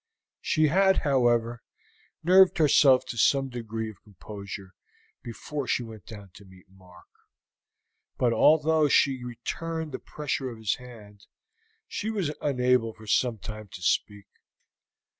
She 0.41 0.69
had, 0.69 1.03
however, 1.03 1.61
nerved 2.23 2.57
herself 2.57 3.05
to 3.05 3.19
some 3.19 3.49
degree 3.49 3.87
of 3.91 4.01
composure 4.01 4.73
before 5.21 5.67
she 5.67 5.83
went 5.83 6.07
down 6.07 6.31
to 6.33 6.43
meet 6.43 6.65
Mark; 6.71 7.05
but 8.17 8.33
although 8.33 8.87
she 8.89 9.23
returned 9.23 9.91
the 9.91 9.99
pressure 9.99 10.49
of 10.49 10.57
his 10.57 10.77
hand, 10.77 11.27
she 11.87 12.09
was 12.09 12.33
unable 12.41 12.93
for 12.95 13.05
some 13.05 13.37
time 13.37 13.67
to 13.67 13.81
speak. 13.83 14.25